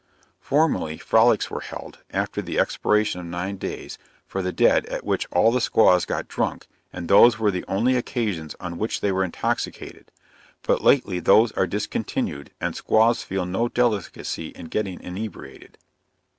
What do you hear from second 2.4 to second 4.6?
the expiration of nine days, for the